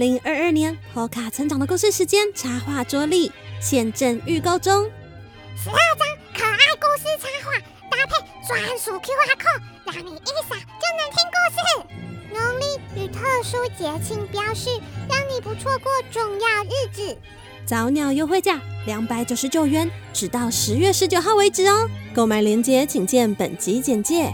[0.00, 3.30] 零二二年波卡成长的故事时间插画桌历，
[3.60, 4.90] 现正预购中。
[5.54, 7.58] 十二张可爱故事插画，
[7.90, 8.14] 搭配
[8.48, 11.60] 专属 QR code，让你一扫就能听故事。
[12.32, 14.70] 农历与特殊节庆标示，
[15.06, 17.18] 让你不错过重要日子。
[17.66, 21.86] 早鸟优惠价两百九十九元，直到十月十九号为止哦。
[22.14, 24.32] 购买链接请见本集简介。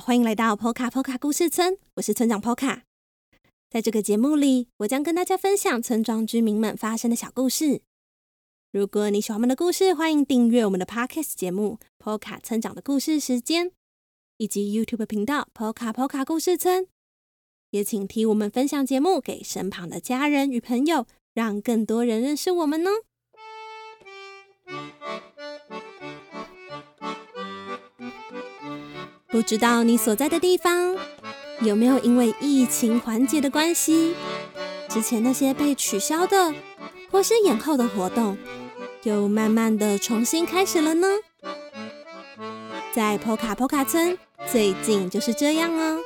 [0.00, 2.80] 欢迎来到 Poka Poka 故事村，我是村长 Poka。
[3.68, 7.82] 在这个节目里，我将跟大家分享村庄居民们发生的小故事。
[8.72, 11.78] 如果你喜欢我们的故事，欢迎订阅我们的 Podcast 节目
[12.18, 13.66] 《Poka 村长的故事时间》，
[14.38, 16.86] 以及 YouTube 频道 Poka Poka 故事村。
[17.70, 22.90] 也请替我们分享节目给身旁的家人与朋友，让更多人认识我们哦。
[29.40, 30.94] 不知道你所在的地方
[31.62, 34.14] 有没有因为疫情缓解的关系，
[34.86, 36.54] 之前那些被取消的
[37.10, 38.36] 或是延后的活动，
[39.02, 41.08] 又慢慢的重新开始了呢？
[42.92, 45.98] 在 Poka Poka 村，最近就是这样哦。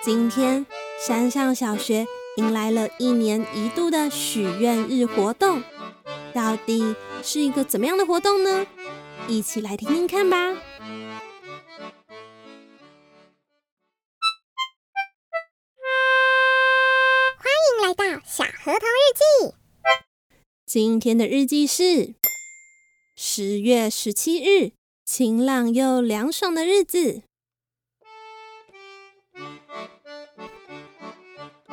[0.00, 0.64] 今天
[1.04, 5.64] 山上小学迎来了一年一度的许愿日活动，
[6.32, 8.64] 到底是一个怎么样的活动呢？
[9.26, 10.54] 一起来听听看吧。
[20.74, 22.16] 今天的日记是
[23.14, 24.72] 十月十七日，
[25.04, 27.22] 晴朗又凉爽的日子。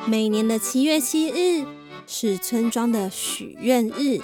[0.06, 1.66] 每年的七月七日
[2.06, 4.20] 是村庄的许愿日，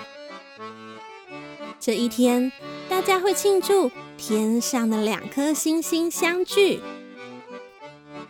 [1.81, 2.53] 这一天
[2.89, 6.79] 大家会庆祝天上的两颗星星相聚。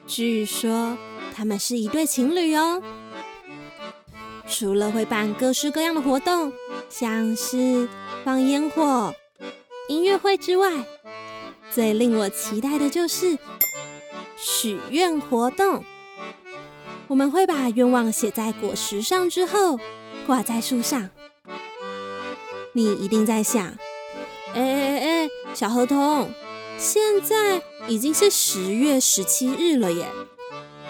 [0.06, 0.97] 据说
[1.34, 2.82] 他们是一对情侣哦。
[4.50, 6.53] 除了会办各式各样的活动，
[6.88, 7.88] 像是
[8.25, 9.14] 放烟火、
[9.88, 10.72] 音乐会之外，
[11.70, 13.38] 最令我期待的就是
[14.37, 15.84] 许愿活动。
[17.06, 19.78] 我们会把愿望写在果实上之后，
[20.26, 21.10] 挂在树上。
[22.72, 23.66] 你一定在想，
[24.54, 26.31] 哎哎哎，小河童，
[26.78, 30.06] 现在已经是十月十七日了耶，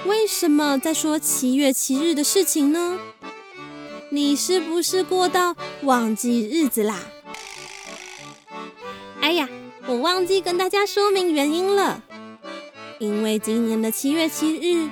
[0.06, 2.98] 为什么在说七月七日的事情呢？
[4.10, 7.00] 你是不是过到忘记日子啦？
[9.20, 9.48] 哎呀，
[9.86, 12.02] 我忘记跟大家说明原因了。
[12.98, 14.88] 因为今年的七月七日，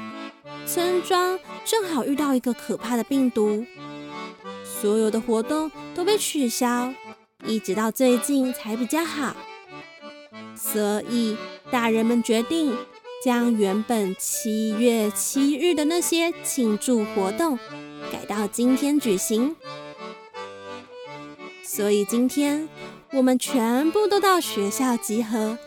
[0.67, 3.65] 村庄正好遇到一个可怕的病毒，
[4.63, 6.93] 所有的活动都被取消，
[7.47, 9.35] 一直到最近才比较好。
[10.55, 11.37] 所以
[11.71, 12.77] 大人们决定
[13.25, 17.59] 将原本七月七日的那些庆祝活动。
[18.11, 19.57] 改到今天举行，
[21.65, 22.69] 所以今天
[23.13, 25.59] 我们全部都到学校集合，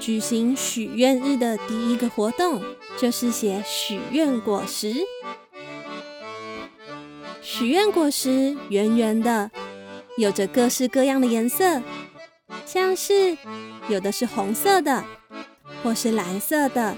[0.00, 2.62] 举行许愿日的第一个活动，
[2.96, 4.94] 就是写许愿果实。
[7.40, 9.50] 许愿果实圆圆的，
[10.16, 11.82] 有着各式各样的颜色，
[12.64, 13.36] 像是
[13.88, 15.04] 有的是红色的，
[15.82, 16.96] 或是蓝色的、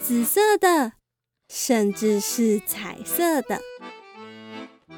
[0.00, 0.92] 紫色的。
[1.46, 3.60] 甚至是彩色的，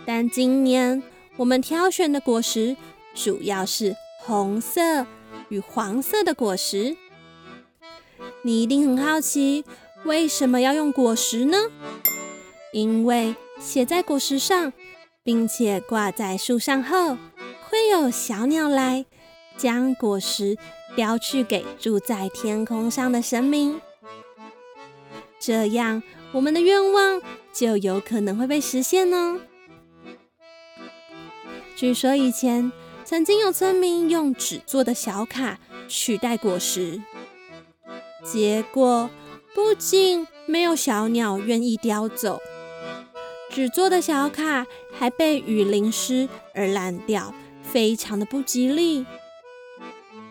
[0.07, 1.03] 但今年
[1.37, 2.77] 我们挑选的果实
[3.15, 5.05] 主要是红色
[5.49, 6.97] 与黄色的果实。
[8.43, 9.65] 你一定很好奇，
[10.05, 11.59] 为什么要用果实呢？
[12.73, 14.73] 因为写在果实上，
[15.25, 17.17] 并且挂在树上后，
[17.69, 19.05] 会有小鸟来
[19.57, 20.57] 将果实
[20.95, 23.81] 叼去给住在天空上的神明，
[25.41, 26.03] 这样。
[26.33, 29.41] 我们的愿望就有可能会被实现哦。
[31.77, 32.73] 据说以前
[33.05, 35.59] 曾经有村民用纸做的小卡
[35.89, 37.03] 取代果实，
[38.25, 39.11] 结果
[39.55, 42.41] 不仅没有小鸟愿意叼走，
[43.51, 49.05] 纸做的小卡还被雨淋湿而烂掉，非常的不吉利。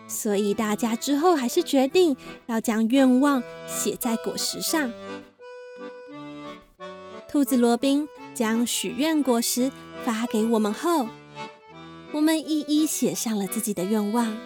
[0.08, 2.16] 所以大家之后还是决定
[2.46, 4.92] 要将愿望写在果实上。
[7.28, 9.70] 兔子罗宾将许愿果实
[10.04, 11.08] 发给我们后，
[12.12, 14.36] 我们一一写上了自己的愿望。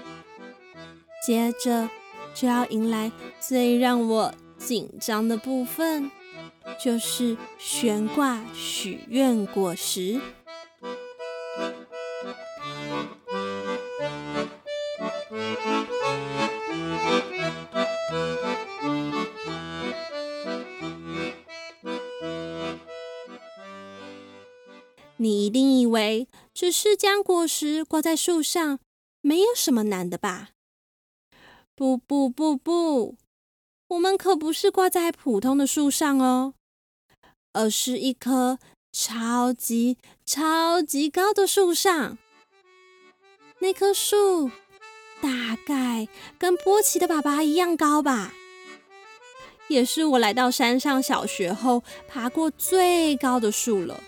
[1.24, 1.88] 接着
[2.34, 6.10] 就要迎来最让我紧张的部分，
[6.82, 10.20] 就是悬挂许愿果实。
[25.16, 26.26] 你一定以为
[26.60, 28.80] 只是将果实挂在树上，
[29.22, 30.50] 没有什么难的吧？
[31.74, 33.16] 不不不不，
[33.88, 36.52] 我们可不是挂在普通的树上哦，
[37.54, 38.58] 而是一棵
[38.92, 39.96] 超级
[40.26, 42.18] 超级高的树上。
[43.60, 44.50] 那棵树
[45.22, 46.08] 大概
[46.38, 48.34] 跟波奇的爸爸一样高吧，
[49.68, 54.04] 也是我来到山上小学后爬过最高的树了。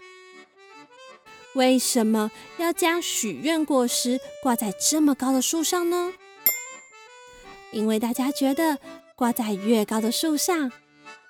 [1.54, 6.14] 为什么要将许愿果实挂在这么高的树上呢？
[7.72, 8.78] 因为大家觉得
[9.14, 10.72] 挂在越高的树上，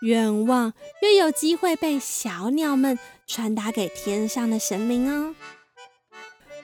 [0.02, 0.72] 愿望
[1.02, 5.34] 越有机会被小鸟们传达给天上的神明哦。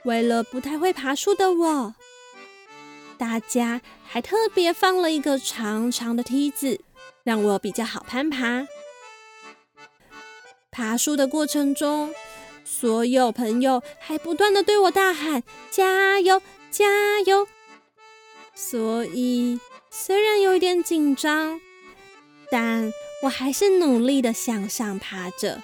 [0.04, 1.94] 为了不太会爬树的我，
[3.16, 6.80] 大家还特别放了一个长长的梯子，
[7.24, 8.68] 让我比较好攀爬。
[10.70, 12.14] 爬树的过程中。
[12.70, 15.42] 所有朋友还不断的对我大喊
[15.72, 16.84] ：“加油，加
[17.22, 17.48] 油！”
[18.54, 19.58] 所以
[19.90, 21.58] 虽然有一点紧张，
[22.50, 22.92] 但
[23.22, 25.62] 我还是努力的向上爬着，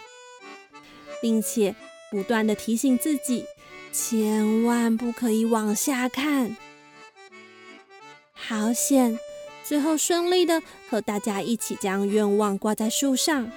[1.21, 1.77] 并且
[2.11, 3.45] 不断的提醒自己，
[3.93, 6.57] 千万不可以往下看。
[8.33, 9.19] 好险，
[9.63, 13.53] 最后顺利的和大家一起将愿望挂在树上。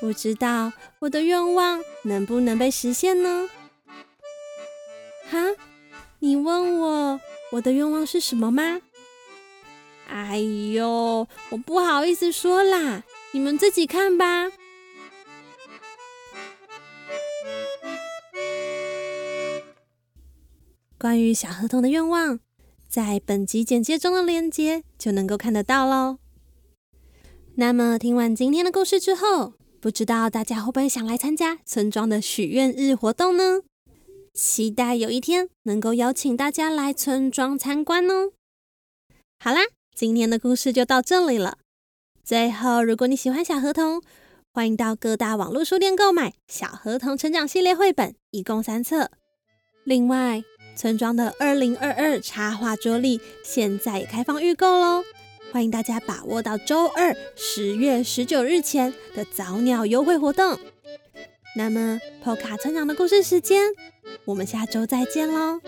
[0.00, 3.48] 不知道我的愿望能不能被实现呢？
[5.28, 5.38] 哈，
[6.20, 7.20] 你问我
[7.52, 8.80] 我的愿望是什么吗？
[10.08, 10.38] 哎
[10.72, 13.02] 呦，我不好意思说啦，
[13.32, 14.50] 你们自己看吧。
[20.96, 22.40] 关于小河童的愿望，
[22.88, 26.18] 在本集简介中的链接就能够看得到喽。
[27.56, 33.62] 那么听完今天的故事之后，不知道大家会不会想来参加村庄的许愿日活动呢？
[34.34, 38.32] 期待有一天能够邀请大家来村庄参观哦。
[39.38, 39.60] 好啦，
[39.94, 41.58] 今天的故事就到这里了。
[42.24, 44.02] 最后，如果你喜欢小河童，
[44.52, 49.10] 欢迎到各大网络书店购买《小河童成长系列》绘本，一共三册。
[49.84, 50.42] 另外，
[50.76, 55.04] 村庄的二零二二插画桌历现在也开放预购喽。
[55.50, 60.58] 欢迎大家把握到周二十月十九日前的早鸟优惠活动。
[61.56, 63.62] 那么，破卡成长的故事时间，
[64.26, 65.60] 我们下周再见喽。